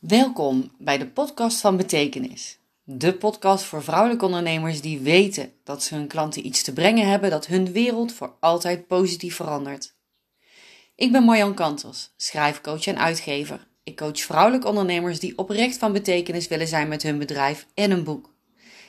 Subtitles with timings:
[0.00, 2.58] Welkom bij de podcast van Betekenis.
[2.82, 7.30] De podcast voor vrouwelijke ondernemers die weten dat ze hun klanten iets te brengen hebben
[7.30, 9.94] dat hun wereld voor altijd positief verandert.
[10.94, 13.66] Ik ben Marjan Kantels, schrijfcoach en uitgever.
[13.84, 18.04] Ik coach vrouwelijke ondernemers die oprecht van betekenis willen zijn met hun bedrijf en een
[18.04, 18.34] boek.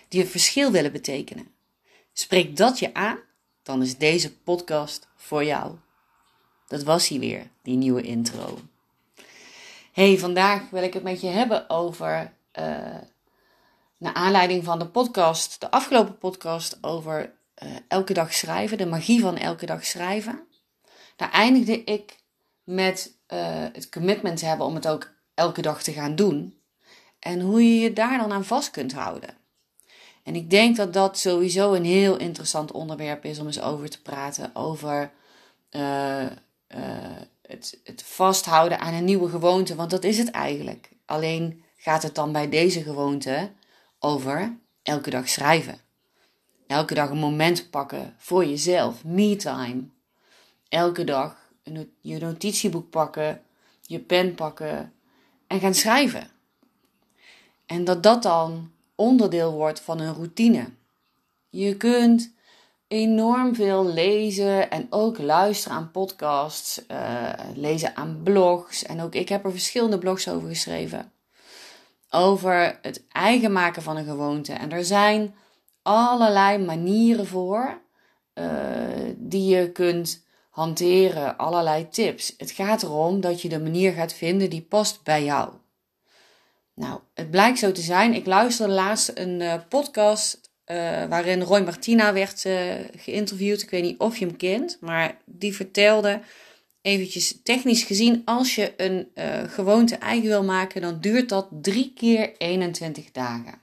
[0.08, 1.48] Die een verschil willen betekenen.
[2.14, 3.20] Spreek dat je aan?
[3.64, 5.76] Dan is deze podcast voor jou.
[6.68, 8.60] Dat was hij weer, die nieuwe intro.
[9.92, 12.66] Hey, vandaag wil ik het met je hebben over, uh,
[13.98, 19.22] naar aanleiding van de podcast, de afgelopen podcast over uh, elke dag schrijven, de magie
[19.22, 20.48] van elke dag schrijven.
[21.16, 22.18] Daar eindigde ik
[22.64, 23.40] met uh,
[23.74, 26.58] het commitment hebben om het ook elke dag te gaan doen.
[27.20, 29.38] En hoe je je daar dan aan vast kunt houden.
[30.24, 34.02] En ik denk dat dat sowieso een heel interessant onderwerp is om eens over te
[34.02, 34.56] praten.
[34.56, 35.12] Over
[37.52, 40.90] het, het vasthouden aan een nieuwe gewoonte, want dat is het eigenlijk.
[41.06, 43.52] Alleen gaat het dan bij deze gewoonte
[44.00, 45.80] over elke dag schrijven.
[46.68, 49.84] Elke dag een moment pakken voor jezelf, me time.
[50.70, 51.50] Elke dag
[52.02, 53.42] je notitieboek pakken,
[53.82, 54.94] je pen pakken
[55.48, 56.30] en gaan schrijven.
[57.66, 60.70] En dat dat dan onderdeel wordt van een routine.
[61.50, 62.34] Je kunt
[62.92, 68.84] enorm veel lezen en ook luisteren aan podcasts, uh, lezen aan blogs.
[68.84, 71.12] En ook ik heb er verschillende blogs over geschreven.
[72.10, 74.54] Over het eigen maken van een gewoonte.
[74.54, 75.36] En er zijn
[75.82, 77.82] allerlei manieren voor
[78.34, 78.46] uh,
[79.18, 82.34] die je kunt hanteren, allerlei tips.
[82.38, 85.50] Het gaat erom dat je de manier gaat vinden die past bij jou.
[86.74, 88.14] Nou, het blijkt zo te zijn.
[88.14, 93.62] Ik luisterde laatst een uh, podcast uh, waarin Roy Martina werd uh, geïnterviewd.
[93.62, 96.22] Ik weet niet of je hem kent, maar die vertelde
[96.82, 101.94] eventjes technisch gezien, als je een uh, gewoonte eigen wil maken, dan duurt dat drie
[101.96, 103.62] keer 21 dagen.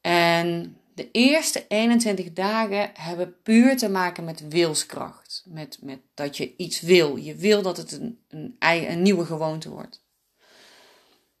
[0.00, 5.44] En de eerste 21 dagen hebben puur te maken met wilskracht.
[5.46, 7.16] Met, met dat je iets wil.
[7.16, 10.03] Je wil dat het een, een, een nieuwe gewoonte wordt.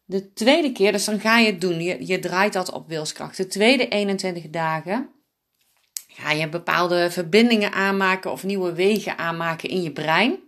[0.04, 1.82] De tweede keer, dus dan ga je het doen.
[1.82, 3.36] Je, je draait dat op wilskracht.
[3.36, 5.08] De tweede 21 dagen
[6.06, 10.38] ga je bepaalde verbindingen aanmaken of nieuwe wegen aanmaken in je brein.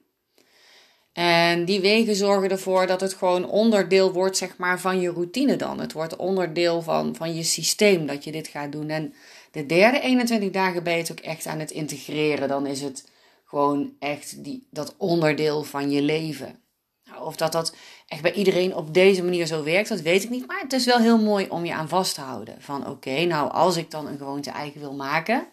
[1.13, 5.57] En die wegen zorgen ervoor dat het gewoon onderdeel wordt zeg maar, van je routine
[5.57, 5.81] dan.
[5.81, 8.89] Het wordt onderdeel van, van je systeem dat je dit gaat doen.
[8.89, 9.15] En
[9.51, 12.49] de derde 21 dagen ben je het ook echt aan het integreren.
[12.49, 13.11] Dan is het
[13.45, 16.61] gewoon echt die, dat onderdeel van je leven.
[17.07, 17.75] Nou, of dat dat
[18.07, 20.47] echt bij iedereen op deze manier zo werkt, dat weet ik niet.
[20.47, 22.63] Maar het is wel heel mooi om je aan vast te houden.
[22.63, 25.49] Van oké, nou als ik dan een gewoonte eigen wil maken,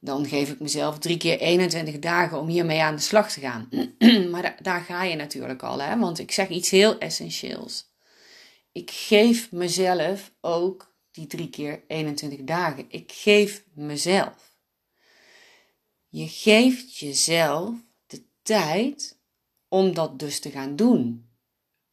[0.00, 3.68] dan geef ik mezelf drie keer 21 dagen om hiermee aan de slag te gaan.
[4.30, 5.98] maar daar ga je natuurlijk al, hè?
[5.98, 7.94] want ik zeg iets heel essentieels.
[8.72, 12.84] Ik geef mezelf ook die drie keer 21 dagen.
[12.88, 14.54] Ik geef mezelf.
[16.08, 17.74] Je geeft jezelf
[18.06, 19.15] de tijd
[19.68, 21.30] om dat dus te gaan doen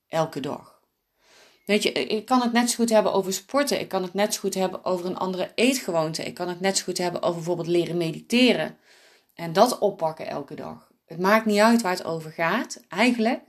[0.08, 0.82] elke dag.
[1.66, 3.80] Weet je, ik kan het net zo goed hebben over sporten.
[3.80, 6.24] Ik kan het net zo goed hebben over een andere eetgewoonte.
[6.24, 8.78] Ik kan het net zo goed hebben over bijvoorbeeld leren mediteren.
[9.34, 10.92] En dat oppakken elke dag.
[11.06, 13.42] Het maakt niet uit waar het over gaat, eigenlijk.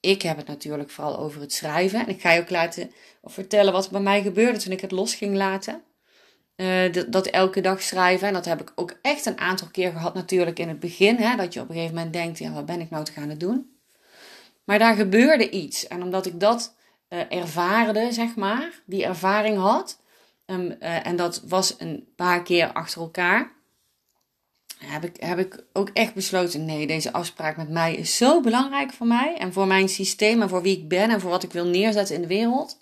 [0.00, 2.00] Ik heb het natuurlijk vooral over het schrijven.
[2.00, 2.90] En ik ga je ook laten
[3.20, 5.82] of vertellen wat er bij mij gebeurde toen ik het los ging laten.
[6.56, 8.28] Uh, dat, elke dag schrijven.
[8.28, 11.16] En dat heb ik ook echt een aantal keer gehad natuurlijk in het begin.
[11.16, 13.34] Hè, dat je op een gegeven moment denkt, ja, wat ben ik nou te gaan
[13.34, 13.78] doen?
[14.64, 15.86] Maar daar gebeurde iets.
[15.86, 16.74] En omdat ik dat
[17.08, 20.00] uh, ervaarde, zeg maar, die ervaring had,
[20.46, 23.52] um, uh, en dat was een paar keer achter elkaar,
[24.78, 28.92] heb ik, heb ik ook echt besloten: nee, deze afspraak met mij is zo belangrijk
[28.92, 31.52] voor mij en voor mijn systeem en voor wie ik ben en voor wat ik
[31.52, 32.78] wil neerzetten in de wereld,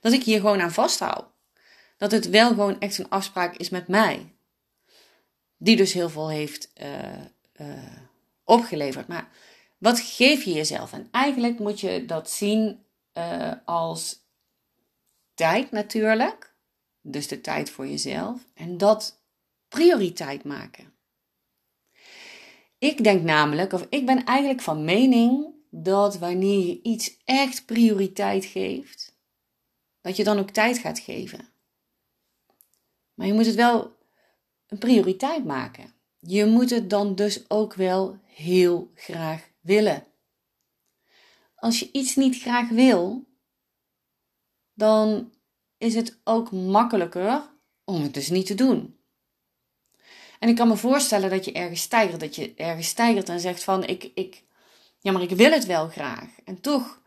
[0.00, 1.24] dat ik hier gewoon aan vasthoud.
[1.98, 4.34] Dat het wel gewoon echt een afspraak is met mij.
[5.56, 6.72] Die dus heel veel heeft
[7.60, 7.76] uh,
[8.44, 9.08] opgeleverd.
[9.08, 9.28] Maar
[9.78, 10.92] wat geef je jezelf?
[10.92, 12.84] En eigenlijk moet je dat zien
[13.14, 14.26] uh, als
[15.34, 16.54] tijd natuurlijk.
[17.00, 18.40] Dus de tijd voor jezelf.
[18.54, 19.22] En dat
[19.68, 20.92] prioriteit maken.
[22.78, 28.44] Ik denk namelijk, of ik ben eigenlijk van mening dat wanneer je iets echt prioriteit
[28.44, 29.16] geeft,
[30.00, 31.48] dat je dan ook tijd gaat geven.
[33.18, 33.96] Maar je moet het wel
[34.66, 35.94] een prioriteit maken.
[36.18, 40.06] Je moet het dan dus ook wel heel graag willen.
[41.54, 43.24] Als je iets niet graag wil,
[44.74, 45.32] dan
[45.78, 47.50] is het ook makkelijker
[47.84, 48.98] om het dus niet te doen.
[50.38, 53.64] En ik kan me voorstellen dat je ergens stijgt, dat je ergens stijgt en zegt
[53.64, 54.44] van ik, ik,
[54.98, 56.28] ja maar ik wil het wel graag.
[56.44, 57.02] En toch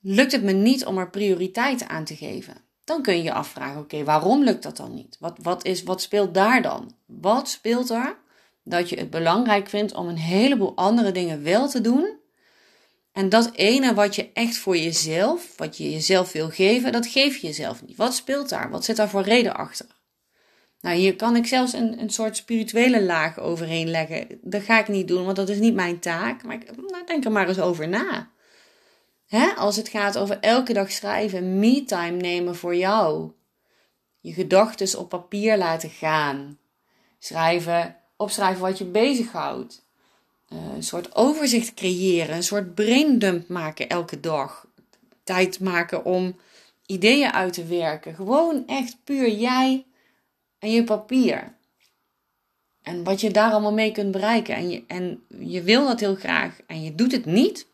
[0.00, 2.65] lukt het me niet om er prioriteit aan te geven.
[2.86, 5.16] Dan kun je je afvragen: oké, waarom lukt dat dan niet?
[5.20, 6.94] Wat, wat, is, wat speelt daar dan?
[7.06, 8.16] Wat speelt er
[8.64, 12.18] dat je het belangrijk vindt om een heleboel andere dingen wel te doen?
[13.12, 17.36] En dat ene wat je echt voor jezelf, wat je jezelf wil geven, dat geef
[17.36, 17.96] je jezelf niet.
[17.96, 18.70] Wat speelt daar?
[18.70, 19.86] Wat zit daar voor reden achter?
[20.80, 24.26] Nou, hier kan ik zelfs een, een soort spirituele laag overheen leggen.
[24.42, 26.42] Dat ga ik niet doen, want dat is niet mijn taak.
[26.42, 28.30] Maar nou, denk er maar eens over na.
[29.26, 29.46] Hè?
[29.46, 33.32] Als het gaat over elke dag schrijven, me-time nemen voor jou.
[34.20, 36.58] Je gedachten op papier laten gaan.
[37.18, 39.84] Schrijven, opschrijven wat je bezighoudt.
[40.52, 44.66] Uh, een soort overzicht creëren, een soort braindump maken elke dag.
[45.24, 46.36] Tijd maken om
[46.86, 48.14] ideeën uit te werken.
[48.14, 49.84] Gewoon echt puur jij
[50.58, 51.54] en je papier.
[52.82, 54.54] En wat je daar allemaal mee kunt bereiken.
[54.54, 57.66] En je, en je wil dat heel graag en je doet het niet.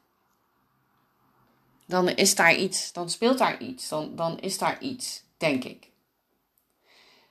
[1.86, 5.90] Dan is daar iets, dan speelt daar iets, dan, dan is daar iets, denk ik.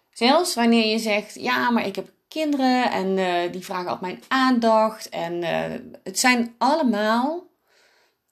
[0.10, 4.24] Zelfs wanneer je zegt, ja, maar ik heb kinderen en uh, die vragen op mijn
[4.28, 5.10] aandacht.
[5.10, 7.48] En uh, het zijn allemaal,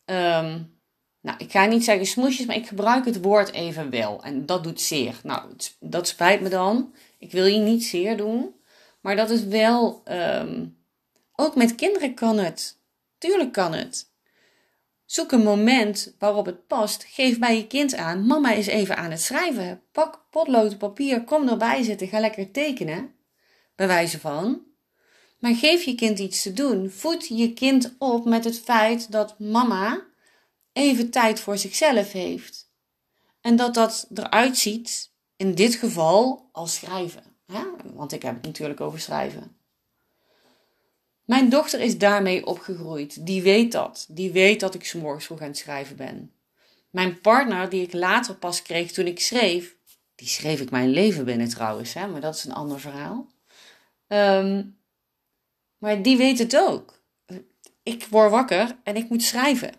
[0.06, 0.78] um,
[1.22, 4.24] nou, ik ga niet zeggen smoesjes, maar ik gebruik het woord even wel.
[4.24, 5.20] En dat doet zeer.
[5.24, 6.94] Nou, dat spijt me dan.
[7.18, 8.56] Ik wil je niet zeer doen.
[9.02, 10.78] Maar dat is wel, um,
[11.36, 12.78] ook met kinderen kan het.
[13.18, 14.09] Tuurlijk kan het.
[15.10, 17.06] Zoek een moment waarop het past.
[17.08, 18.26] Geef bij je kind aan.
[18.26, 19.82] Mama is even aan het schrijven.
[19.92, 22.08] Pak potlood, papier, kom erbij zitten.
[22.08, 23.16] Ga lekker tekenen.
[23.76, 24.62] Bij wijze van.
[25.40, 26.90] Maar geef je kind iets te doen.
[26.90, 30.06] Voed je kind op met het feit dat mama
[30.74, 32.72] even tijd voor zichzelf heeft.
[33.42, 37.24] En dat dat eruit ziet, in dit geval, als schrijven.
[37.94, 39.59] Want ik heb het natuurlijk over schrijven.
[41.30, 43.26] Mijn dochter is daarmee opgegroeid.
[43.26, 44.06] Die weet dat.
[44.10, 46.32] Die weet dat ik s'morgens vroeg aan het schrijven ben.
[46.90, 49.76] Mijn partner, die ik later pas kreeg toen ik schreef,
[50.16, 52.08] die schreef ik mijn leven binnen trouwens, hè?
[52.08, 53.28] maar dat is een ander verhaal.
[54.08, 54.64] Ehm,
[55.78, 57.04] maar die weet het ook.
[57.84, 59.72] Ik word wakker en ik moet schrijven.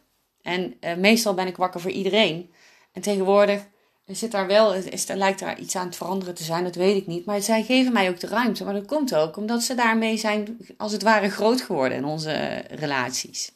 [0.43, 2.53] En uh, meestal ben ik wakker voor iedereen.
[2.93, 3.67] En tegenwoordig
[4.17, 6.97] zit daar wel, is, er lijkt daar iets aan het veranderen te zijn, dat weet
[6.97, 7.25] ik niet.
[7.25, 8.65] Maar zij geven mij ook de ruimte.
[8.65, 12.65] Maar dat komt ook omdat ze daarmee zijn, als het ware, groot geworden in onze
[12.71, 13.53] relaties.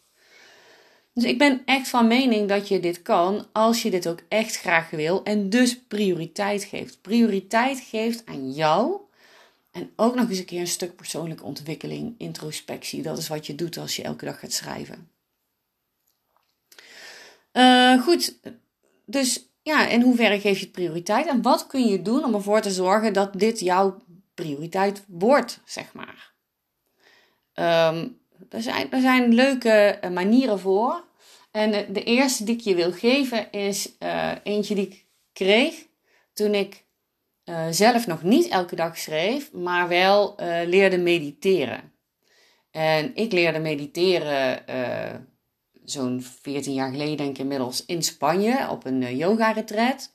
[1.15, 4.57] Dus ik ben echt van mening dat je dit kan als je dit ook echt
[4.57, 7.01] graag wil en dus prioriteit geeft.
[7.01, 9.01] Prioriteit geeft aan jou
[9.71, 13.03] en ook nog eens een keer een stuk persoonlijke ontwikkeling, introspectie.
[13.03, 15.09] Dat is wat je doet als je elke dag gaat schrijven.
[17.53, 18.39] Uh, goed,
[19.05, 22.61] dus ja, in hoeverre geef je het prioriteit en wat kun je doen om ervoor
[22.61, 24.03] te zorgen dat dit jouw
[24.35, 26.33] prioriteit wordt, zeg maar.
[27.55, 31.05] Um, er, zijn, er zijn leuke eh, manieren voor.
[31.51, 35.87] En de eerste die ik je wil geven is uh, eentje die ik kreeg
[36.33, 36.85] toen ik
[37.71, 40.35] zelf nog niet elke dag schreef, maar wel
[40.67, 41.93] leerde mediteren.
[42.71, 44.65] En ik leerde mediteren
[45.85, 50.13] zo'n 14 jaar geleden, denk ik inmiddels, in Spanje op een uh, yoga-retreat.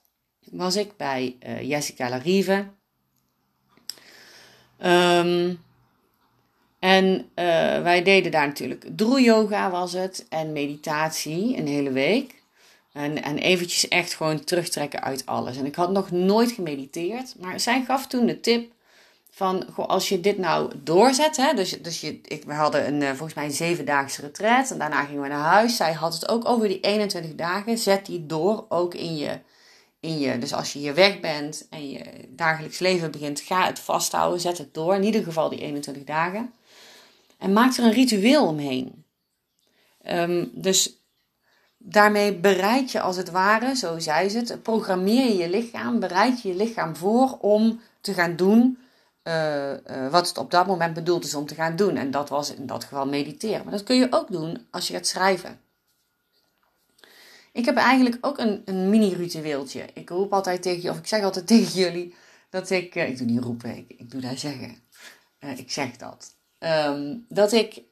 [0.52, 2.68] Was ik bij uh, Jessica Larive.
[4.86, 5.60] Um,
[6.80, 7.26] en uh,
[7.82, 12.38] wij deden daar natuurlijk droe-yoga was het en meditatie een hele week.
[12.94, 15.58] En, en eventjes echt gewoon terugtrekken uit alles.
[15.58, 18.72] En ik had nog nooit gemediteerd, maar zij gaf toen de tip
[19.40, 23.02] van goh, als je dit nou doorzet, hè, dus, dus je, ik, we hadden een,
[23.02, 25.76] eh, volgens mij een zevendaagse retreat en daarna gingen we naar huis.
[25.76, 27.78] Zij had het ook over die 21 dagen.
[27.78, 29.40] Zet die door ook in je,
[30.00, 30.38] in je.
[30.38, 34.58] Dus als je hier weg bent en je dagelijks leven begint, ga het vasthouden, zet
[34.58, 34.96] het door.
[34.96, 36.54] In ieder geval die 21 dagen.
[37.38, 39.04] En maak er een ritueel omheen.
[40.08, 40.94] Um, dus
[41.78, 46.42] daarmee bereid je als het ware, zo zei ze het, programmeer je je lichaam, bereid
[46.42, 48.78] je je lichaam voor om te gaan doen
[49.24, 51.98] uh, uh, wat het op dat moment bedoeld is om te gaan doen.
[51.98, 53.64] En dat was in dat geval mediteren.
[53.64, 55.60] Maar dat kun je ook doen als je gaat schrijven.
[57.52, 59.86] Ik heb eigenlijk ook een, een mini-ritueeltje.
[59.94, 62.16] Ik roep altijd tegen je, of ik zeg altijd tegen jullie,
[62.50, 64.76] dat ik, uh, ik doe niet roepen, ik, doe daar zeggen.
[65.40, 66.36] ik zeg dat.
[66.60, 67.84] Um, dat ik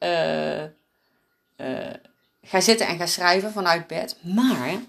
[2.41, 4.17] ga zitten en ga schrijven vanuit bed.
[4.21, 4.79] Maar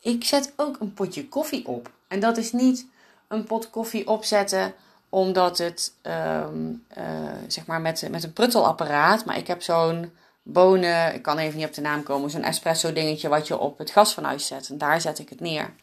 [0.00, 1.90] ik zet ook een potje koffie op.
[2.08, 2.86] En dat is niet
[3.28, 4.74] een pot koffie opzetten
[5.14, 7.04] omdat het, um, uh,
[7.48, 9.24] zeg maar, met, met een pruttelapparaat.
[9.24, 12.92] Maar ik heb zo'n bonen, ik kan even niet op de naam komen, zo'n espresso
[12.92, 14.68] dingetje wat je op het gas van huis zet.
[14.68, 15.74] En daar zet ik het neer.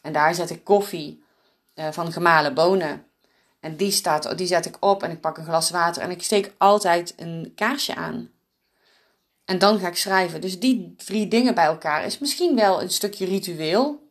[0.00, 1.24] En daar zet ik koffie
[1.74, 3.04] uh, van gemalen bonen.
[3.60, 6.22] En die, staat, die zet ik op en ik pak een glas water en ik
[6.22, 8.30] steek altijd een kaarsje aan.
[9.44, 10.40] En dan ga ik schrijven.
[10.40, 14.09] Dus die drie dingen bij elkaar is misschien wel een stukje ritueel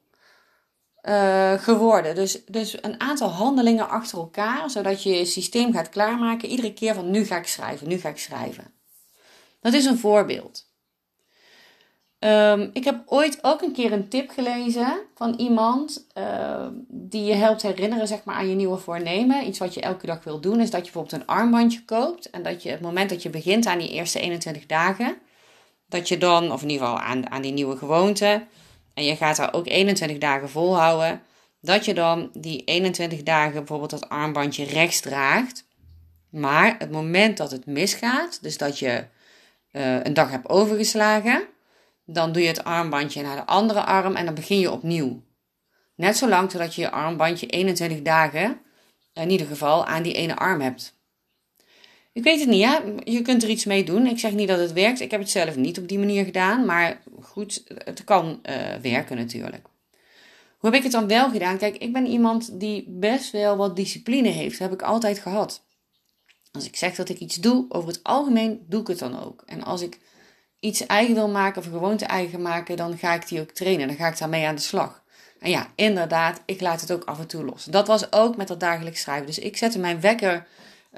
[1.04, 2.16] uh, geworden.
[2.16, 6.50] Dus, dus een aantal handelingen achter elkaar, zodat je je systeem gaat klaarmaken.
[6.50, 8.74] Iedere keer van nu ga ik schrijven, nu ga ik schrijven.
[9.62, 10.68] Dat is een voorbeeld.
[12.20, 17.34] Um, ik heb ooit ook een keer een tip gelezen van iemand uh, die je
[17.34, 19.48] helpt herinneren zeg maar, aan je nieuwe voornemen.
[19.48, 22.30] Iets wat je elke dag wil doen, is dat je bijvoorbeeld een armbandje koopt.
[22.30, 25.18] En dat je het moment dat je begint aan die eerste 21 dagen,
[25.88, 28.44] dat je dan, of in ieder geval aan, aan die nieuwe gewoonte,
[29.00, 31.22] en je gaat daar ook 21 dagen volhouden,
[31.62, 35.68] dat je dan die 21 dagen bijvoorbeeld dat armbandje rechts draagt.
[36.30, 39.06] Maar het moment dat het misgaat, dus dat je
[39.72, 41.48] uh, een dag hebt overgeslagen,
[42.06, 45.24] dan doe je het armbandje naar de andere arm en dan begin je opnieuw.
[45.96, 48.62] Net zolang totdat je je armbandje 21 dagen,
[49.14, 50.99] in ieder geval, aan die ene arm hebt.
[52.20, 52.82] Ik weet het niet, ja.
[53.04, 54.06] Je kunt er iets mee doen.
[54.06, 55.00] Ik zeg niet dat het werkt.
[55.00, 56.66] Ik heb het zelf niet op die manier gedaan.
[56.66, 59.68] Maar goed, het kan uh, werken natuurlijk.
[60.58, 61.58] Hoe heb ik het dan wel gedaan?
[61.58, 64.60] Kijk, ik ben iemand die best wel wat discipline heeft.
[64.60, 65.66] Dat heb ik altijd gehad.
[66.52, 69.44] Als ik zeg dat ik iets doe, over het algemeen doe ik het dan ook.
[69.46, 70.00] En als ik
[70.60, 73.88] iets eigen wil maken of gewoonte eigen maken, dan ga ik die ook trainen.
[73.88, 75.04] Dan ga ik daarmee aan de slag.
[75.40, 77.64] En ja, inderdaad, ik laat het ook af en toe los.
[77.64, 79.26] Dat was ook met dat dagelijks schrijven.
[79.26, 80.48] Dus ik zette mijn wekker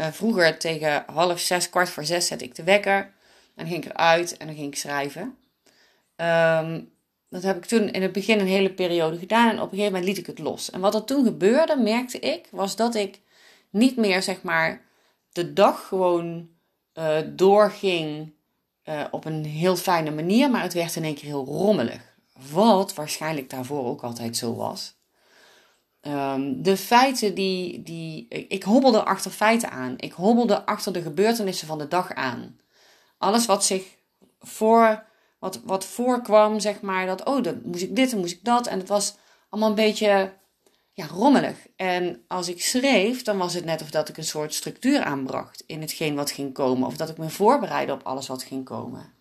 [0.01, 2.96] uh, vroeger tegen half zes, kwart voor zes zette ik de wekker.
[2.96, 3.13] En
[3.55, 5.38] dan ging ik eruit en dan ging ik schrijven.
[6.15, 6.91] Um,
[7.29, 9.50] dat heb ik toen in het begin een hele periode gedaan.
[9.50, 10.70] En op een gegeven moment liet ik het los.
[10.70, 13.20] En wat er toen gebeurde, merkte ik, was dat ik
[13.70, 14.81] niet meer zeg maar
[15.31, 16.50] de dag gewoon
[16.93, 18.31] uh, doorging
[18.86, 20.50] uh, op een heel fijne manier.
[20.50, 22.15] Maar het werd in één keer heel rommelig.
[22.51, 25.00] Wat waarschijnlijk daarvoor ook altijd zo was.
[26.08, 28.27] Um, de feiten die, die.
[28.27, 29.93] Ik hobbelde achter feiten aan.
[29.98, 32.58] Ik hobbelde achter de gebeurtenissen van de dag aan.
[33.17, 33.84] Alles wat zich
[34.39, 35.03] voor.
[35.39, 37.05] Wat, wat voorkwam, zeg maar.
[37.05, 38.67] Dat, oh, dan moest ik dit en moest ik dat.
[38.67, 39.15] En het was
[39.50, 40.34] allemaal een beetje.
[40.93, 41.58] Ja, rommelig.
[41.75, 45.63] En als ik schreef, dan was het net of dat ik een soort structuur aanbracht
[45.65, 46.88] in hetgeen wat ging komen.
[46.88, 49.13] Of dat ik me voorbereidde op alles wat ging komen.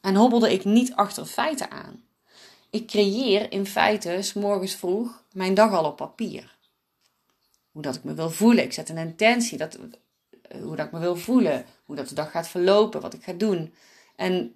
[0.00, 2.07] En hobbelde ik niet achter feiten aan
[2.70, 6.56] ik creëer in feite s morgens vroeg mijn dag al op papier.
[7.70, 8.64] Hoe dat ik me wil voelen.
[8.64, 9.58] Ik zet een intentie.
[9.58, 9.78] Dat,
[10.42, 11.64] eh, hoe dat ik me wil voelen.
[11.84, 13.00] Hoe dat de dag gaat verlopen.
[13.00, 13.74] Wat ik ga doen.
[14.16, 14.54] En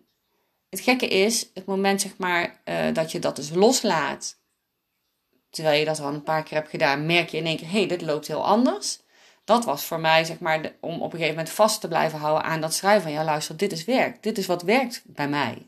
[0.71, 4.40] het gekke is, het moment zeg maar uh, dat je dat dus loslaat.
[5.50, 7.78] Terwijl je dat al een paar keer hebt gedaan, merk je in één keer, hé,
[7.78, 9.00] hey, dit loopt heel anders.
[9.45, 12.45] Dat was voor mij, zeg maar, om op een gegeven moment vast te blijven houden
[12.45, 14.23] aan dat schrijven van, ja luister, dit is werk.
[14.23, 15.66] Dit is wat werkt bij mij.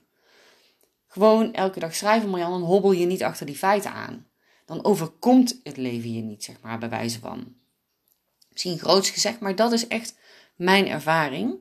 [1.14, 4.26] Gewoon elke dag schrijven, Marjan, dan hobbel je niet achter die feiten aan.
[4.64, 7.54] Dan overkomt het leven je niet, zeg maar, bij wijze van.
[8.50, 10.16] Misschien groots gezegd, maar dat is echt
[10.56, 11.56] mijn ervaring.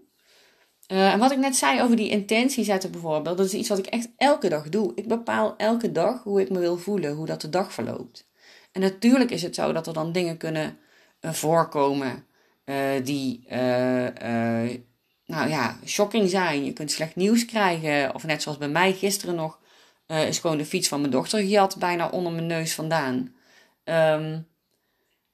[0.88, 3.78] Uh, en wat ik net zei over die intentie zetten bijvoorbeeld, dat is iets wat
[3.78, 4.92] ik echt elke dag doe.
[4.96, 8.28] Ik bepaal elke dag hoe ik me wil voelen, hoe dat de dag verloopt.
[8.72, 10.78] En natuurlijk is het zo dat er dan dingen kunnen
[11.22, 12.26] uh, voorkomen
[12.66, 13.46] uh, die
[15.25, 16.65] nou ja, shocking zijn.
[16.65, 18.15] Je kunt slecht nieuws krijgen.
[18.15, 19.60] Of net zoals bij mij gisteren nog,
[20.08, 23.36] uh, is gewoon de fiets van mijn dochter gejat bijna onder mijn neus vandaan.
[23.84, 24.48] Um,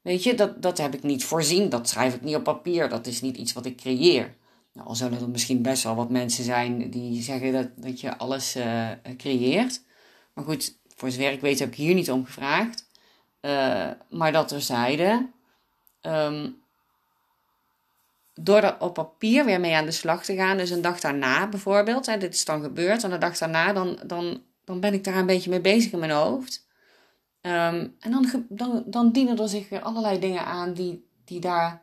[0.01, 1.69] weet je, dat, dat heb ik niet voorzien.
[1.69, 2.89] Dat schrijf ik niet op papier.
[2.89, 4.35] Dat is niet iets wat ik creëer.
[4.73, 8.17] Nou, al zullen er misschien best wel wat mensen zijn die zeggen dat, dat je
[8.17, 9.81] alles uh, creëert.
[10.33, 12.87] Maar goed, voor zover ik weet heb ik hier niet om gevraagd.
[13.41, 15.29] Uh, maar dat terzijde.
[16.01, 16.58] Um,
[18.43, 20.57] door er op papier weer mee aan de slag te gaan.
[20.57, 23.03] Dus een dag daarna bijvoorbeeld, hè, dit is dan gebeurd.
[23.03, 25.99] En een dag daarna, dan, dan, dan ben ik daar een beetje mee bezig in
[25.99, 26.67] mijn hoofd.
[27.41, 31.81] Um, en dan, dan, dan dienen er zich weer allerlei dingen aan die, die daar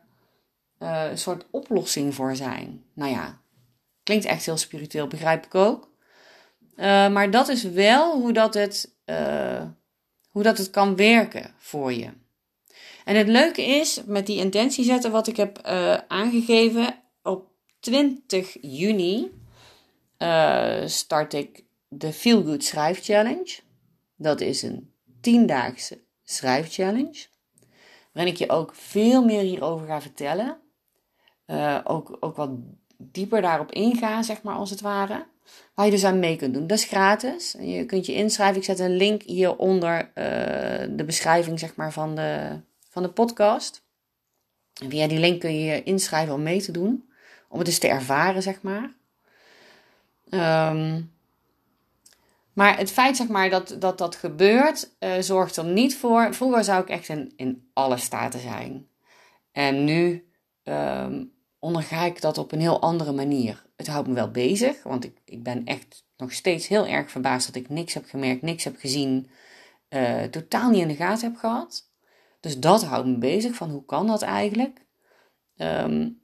[0.79, 2.83] uh, een soort oplossing voor zijn.
[2.93, 3.41] Nou ja,
[4.03, 5.89] klinkt echt heel spiritueel, begrijp ik ook.
[6.75, 9.63] Uh, maar dat is wel hoe dat het, uh,
[10.29, 12.09] hoe dat het kan werken voor je.
[13.07, 17.03] En het leuke is met die intentie zetten wat ik heb uh, aangegeven.
[17.23, 19.31] Op 20 juni
[20.17, 23.59] uh, start ik de Feel Good Schrijf Challenge.
[24.15, 27.25] Dat is een tiendaagse schrijfchallenge.
[28.13, 30.57] Waarin ik je ook veel meer hierover ga vertellen.
[31.45, 32.49] Uh, ook, ook wat
[32.97, 35.25] dieper daarop inga, zeg maar als het ware.
[35.73, 36.67] Waar je dus aan mee kunt doen.
[36.67, 37.55] Dat is gratis.
[37.59, 38.57] Je kunt je inschrijven.
[38.57, 40.11] Ik zet een link hieronder
[40.95, 42.59] de beschrijving zeg maar, van de,
[42.97, 43.83] van de podcast.
[44.73, 47.09] Via die link kun je je inschrijven om mee te doen.
[47.49, 48.95] Om het eens te ervaren, zeg maar.
[50.71, 51.11] Um,
[52.53, 56.33] maar het feit zeg maar, dat dat, dat gebeurt, uh, zorgt er niet voor.
[56.33, 58.87] Vroeger zou ik echt in, in alle staten zijn.
[59.51, 60.27] En nu
[60.63, 63.65] um, onderga ik dat op een heel andere manier.
[63.75, 67.47] Het houdt me wel bezig, want ik, ik ben echt nog steeds heel erg verbaasd
[67.47, 69.29] dat ik niks heb gemerkt, niks heb gezien,
[69.89, 71.85] uh, totaal niet in de gaten heb gehad.
[72.39, 74.85] Dus dat houdt me bezig van hoe kan dat eigenlijk?
[75.57, 76.21] Um,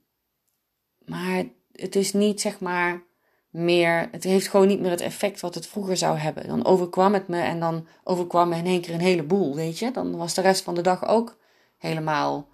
[1.05, 3.03] maar het is niet zeg maar
[3.49, 6.47] meer, het heeft gewoon niet meer het effect wat het vroeger zou hebben.
[6.47, 9.91] Dan overkwam het me en dan overkwam me in één keer een heleboel, weet je.
[9.91, 11.37] Dan was de rest van de dag ook
[11.77, 12.47] helemaal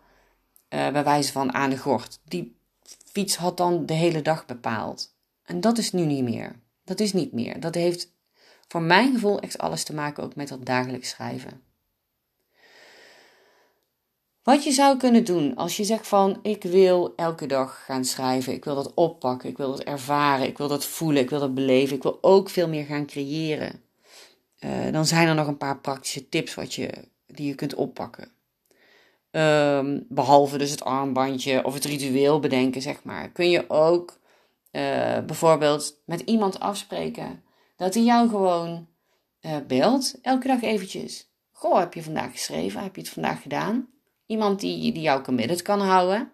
[0.70, 2.20] uh, bij wijze van aan de gort.
[2.24, 2.58] Die
[3.06, 5.18] fiets had dan de hele dag bepaald.
[5.44, 6.60] En dat is nu niet meer.
[6.84, 7.60] Dat is niet meer.
[7.60, 8.14] Dat heeft
[8.68, 11.62] voor mijn gevoel echt alles te maken ook met dat dagelijks schrijven.
[14.50, 18.54] Wat je zou kunnen doen als je zegt van ik wil elke dag gaan schrijven,
[18.54, 21.54] ik wil dat oppakken, ik wil dat ervaren, ik wil dat voelen, ik wil dat
[21.54, 23.82] beleven, ik wil ook veel meer gaan creëren.
[24.60, 26.90] Uh, dan zijn er nog een paar praktische tips wat je,
[27.26, 28.32] die je kunt oppakken.
[29.32, 33.30] Um, behalve dus het armbandje of het ritueel bedenken, zeg maar.
[33.30, 34.20] Kun je ook
[34.72, 37.44] uh, bijvoorbeeld met iemand afspreken
[37.76, 38.88] dat hij jou gewoon
[39.42, 41.30] uh, belt, elke dag eventjes.
[41.52, 42.84] Goh, heb je vandaag geschreven?
[42.84, 43.99] Heb je het vandaag gedaan?
[44.30, 46.32] Iemand die, die jou committed kan houden.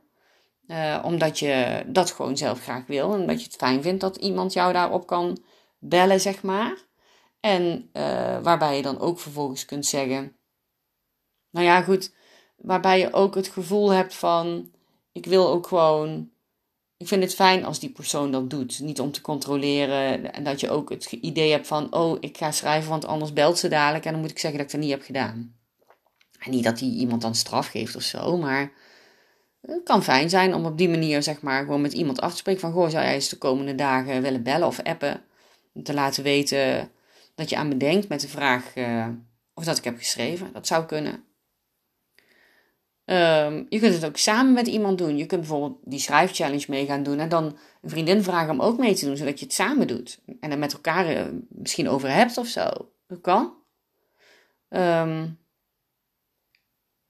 [0.67, 3.13] Uh, omdat je dat gewoon zelf graag wil.
[3.13, 5.37] En dat je het fijn vindt dat iemand jou daarop kan
[5.79, 6.77] bellen, zeg maar.
[7.39, 10.35] En uh, waarbij je dan ook vervolgens kunt zeggen.
[11.49, 12.13] Nou ja, goed.
[12.55, 14.71] Waarbij je ook het gevoel hebt van.
[15.11, 16.29] Ik wil ook gewoon.
[16.97, 18.79] Ik vind het fijn als die persoon dat doet.
[18.79, 20.33] Niet om te controleren.
[20.33, 21.93] En dat je ook het idee hebt van.
[21.93, 24.05] Oh, ik ga schrijven, want anders belt ze dadelijk.
[24.05, 25.55] En dan moet ik zeggen dat ik het niet heb gedaan.
[26.45, 28.71] Niet dat hij iemand dan straf geeft of zo, maar
[29.61, 32.37] het kan fijn zijn om op die manier, zeg maar, gewoon met iemand af te
[32.37, 35.21] spreken van, goh, zou jij eens de komende dagen willen bellen of appen?
[35.73, 36.91] Om te laten weten
[37.35, 39.07] dat je aan me denkt met de vraag uh,
[39.53, 40.53] of dat ik heb geschreven.
[40.53, 41.23] Dat zou kunnen.
[43.05, 45.17] Um, je kunt het ook samen met iemand doen.
[45.17, 48.77] Je kunt bijvoorbeeld die schrijfchallenge mee gaan doen en dan een vriendin vragen om ook
[48.77, 50.19] mee te doen, zodat je het samen doet.
[50.39, 52.69] En er met elkaar uh, misschien over hebt of zo.
[53.07, 53.53] Dat kan.
[54.69, 55.37] Um,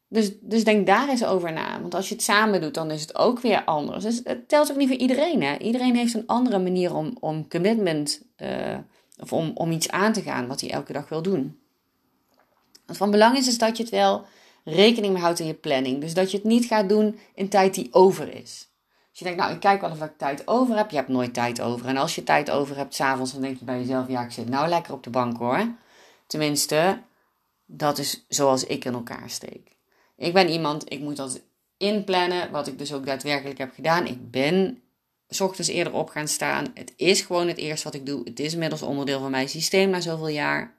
[0.07, 1.81] dus, dus denk daar eens over na.
[1.81, 4.03] Want als je het samen doet, dan is het ook weer anders.
[4.03, 5.43] Dus het telt ook niet voor iedereen.
[5.43, 5.57] Hè?
[5.57, 8.77] Iedereen heeft een andere manier om, om commitment uh,
[9.19, 11.59] of om, om iets aan te gaan wat hij elke dag wil doen.
[12.85, 14.25] Wat van belang is, is dat je het wel
[14.63, 16.01] rekening mee houdt in je planning.
[16.01, 18.69] Dus dat je het niet gaat doen in tijd die over is.
[19.09, 20.89] Als je denkt, nou, ik kijk wel of ik tijd over heb.
[20.89, 21.87] Je hebt nooit tijd over.
[21.87, 24.49] En als je tijd over hebt s'avonds, dan denk je bij jezelf, ja, ik zit
[24.49, 25.75] nou lekker op de bank hoor.
[26.27, 27.01] Tenminste,
[27.65, 29.74] dat is zoals ik in elkaar steek.
[30.17, 31.41] Ik ben iemand, ik moet dat
[31.77, 34.07] inplannen, wat ik dus ook daadwerkelijk heb gedaan.
[34.07, 34.81] Ik ben
[35.29, 36.71] s ochtends eerder op gaan staan.
[36.73, 38.21] Het is gewoon het eerste wat ik doe.
[38.23, 40.75] Het is inmiddels onderdeel van mijn systeem na zoveel jaar.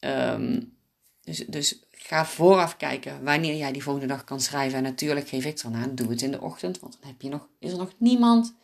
[0.00, 0.76] Um,
[1.22, 4.78] dus, dus ga vooraf kijken wanneer jij die volgende dag kan schrijven.
[4.78, 6.80] En natuurlijk geef ik dan aan, doe het in de ochtend.
[6.80, 8.54] Want dan heb je nog, is er nog niemand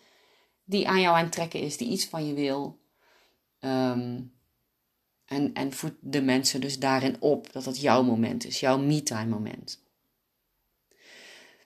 [0.64, 2.78] die aan jou aan het trekken is, die iets van je wil.
[3.61, 4.33] Um,
[5.28, 9.26] en, en voed de mensen dus daarin op dat dat jouw moment is, jouw me-time
[9.26, 9.82] moment.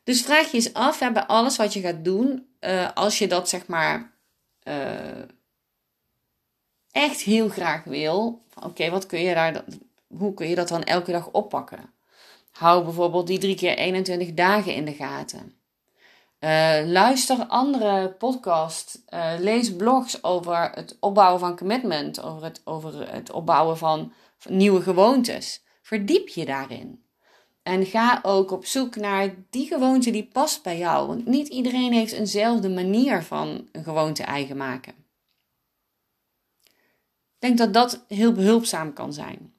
[0.04, 3.28] Dus vraag je eens af hè, bij alles wat je gaat doen, uh, als je
[3.28, 4.12] dat zeg maar
[4.64, 5.22] uh,
[6.90, 8.44] echt heel graag wil.
[8.62, 9.64] Oké, wat kun je daar,
[10.06, 11.92] hoe kun je dat dan elke dag oppakken?
[12.50, 15.61] Hou bijvoorbeeld die drie keer 21 dagen in de gaten.
[16.44, 23.12] Uh, luister andere podcasts, uh, lees blogs over het opbouwen van commitment, over het, over
[23.12, 24.12] het opbouwen van,
[24.48, 25.62] nieuwe gewoontes.
[25.82, 27.04] Verdiep je daarin.
[27.62, 31.06] En ga ook op zoek naar die gewoonte die past bij jou.
[31.06, 34.94] Want niet iedereen heeft eenzelfde manier van een gewoonte eigen maken.
[36.62, 39.54] Ik denk dat dat heel behulpzaam kan zijn.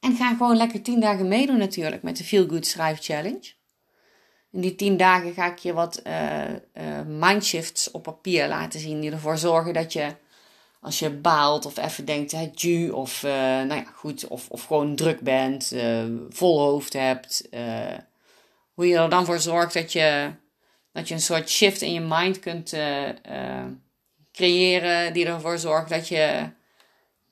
[0.00, 3.52] En ga gewoon lekker 10 dagen meedoen natuurlijk met de Feel Good Schrijf Challenge.
[4.54, 9.00] In die tien dagen ga ik je wat uh, uh, mindshifts op papier laten zien.
[9.00, 10.14] Die ervoor zorgen dat je,
[10.80, 14.64] als je baalt of even denkt, hè, ju, of, uh, nou ja, goed, of, of
[14.64, 15.74] gewoon druk bent,
[16.28, 17.48] vol hoofd hebt.
[18.74, 20.30] hoe je er dan voor zorgt dat je,
[20.92, 22.76] dat je een soort shift in je mind kunt
[24.32, 25.12] creëren.
[25.12, 26.50] Die ervoor zorgt dat je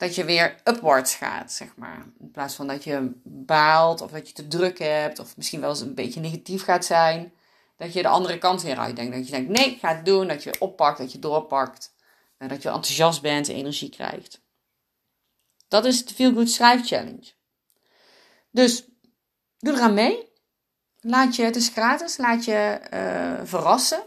[0.03, 2.07] dat je weer upwards gaat, zeg maar.
[2.21, 5.71] In plaats van dat je baalt of dat je te druk hebt of misschien wel
[5.71, 7.33] eens een beetje negatief gaat zijn.
[7.77, 9.17] Dat je de andere kant weer uitdenkt.
[9.17, 10.29] Dat je denkt, nee, ga het doen.
[10.29, 11.95] Dat je oppakt, dat je doorpakt.
[12.39, 14.41] En dat je enthousiast bent en energie krijgt.
[15.69, 17.33] Dat is de Feel Good Schrijf Challenge.
[18.51, 18.85] Dus
[19.59, 20.33] doe eraan mee.
[21.01, 24.03] Laat je, het is gratis, laat je uh, verrassen.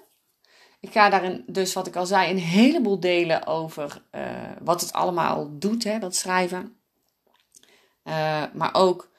[0.86, 4.22] Ik ga daarin dus, wat ik al zei, een heleboel delen over uh,
[4.62, 6.78] wat het allemaal doet, hè, dat schrijven.
[8.04, 9.10] Uh, maar ook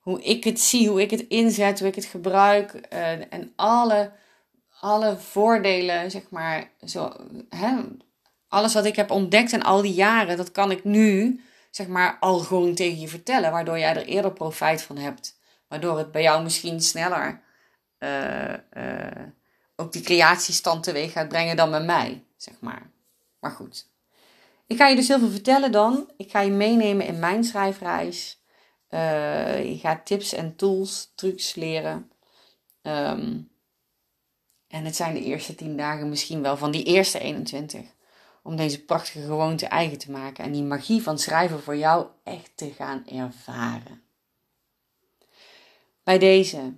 [0.00, 2.86] hoe ik het zie, hoe ik het inzet, hoe ik het gebruik.
[2.92, 4.12] Uh, en alle,
[4.80, 7.12] alle voordelen, zeg maar, zo,
[7.48, 7.76] hè,
[8.48, 12.16] alles wat ik heb ontdekt in al die jaren, dat kan ik nu, zeg maar,
[12.20, 15.38] al gewoon tegen je vertellen, waardoor jij er eerder profijt van hebt.
[15.68, 17.40] Waardoor het bij jou misschien sneller
[17.98, 18.54] uh,
[19.76, 22.90] ook die creatiestand teweeg gaat brengen dan bij mij, zeg maar.
[23.40, 23.92] Maar goed.
[24.66, 26.10] Ik ga je dus heel veel vertellen dan.
[26.16, 28.42] Ik ga je meenemen in mijn schrijfreis.
[28.90, 32.10] Uh, je gaat tips en tools, trucs leren.
[32.82, 33.50] Um,
[34.68, 37.80] en het zijn de eerste 10 dagen misschien wel van die eerste 21.
[38.42, 42.50] Om deze prachtige gewoonte eigen te maken en die magie van schrijven voor jou echt
[42.54, 44.02] te gaan ervaren.
[46.02, 46.72] Bij deze.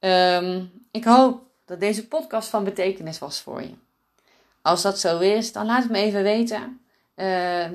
[0.00, 3.74] Um, ik hoop dat deze podcast van betekenis was voor je.
[4.62, 6.80] Als dat zo is, dan laat het me even weten.
[7.16, 7.70] Uh,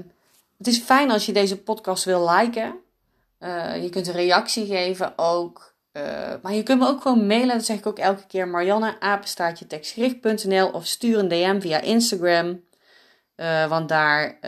[0.57, 2.75] het is fijn als je deze podcast wil liken.
[3.39, 5.75] Uh, je kunt een reactie geven ook.
[5.93, 8.47] Uh, maar je kunt me ook gewoon mailen, dat zeg ik ook elke keer.
[8.47, 12.65] Marianne, apenstaartje tekstgericht.nl of stuur een DM via Instagram.
[13.35, 14.39] Uh, want daar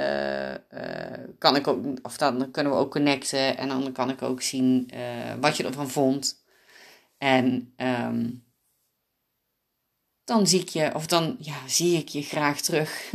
[1.38, 3.58] kan ik ook, of dan kunnen we ook connecten.
[3.58, 4.92] En dan kan ik ook zien
[5.40, 6.44] wat je ervan vond.
[7.18, 8.44] En um,
[10.30, 13.12] dan zie ik je, of dan ja, zie ik je graag terug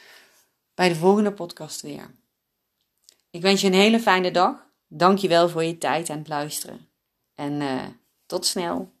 [0.78, 2.14] bij de volgende podcast weer.
[3.30, 4.66] Ik wens je een hele fijne dag.
[4.88, 6.88] Dank je wel voor je tijd en het luisteren.
[7.34, 7.82] En uh,
[8.26, 8.95] tot snel.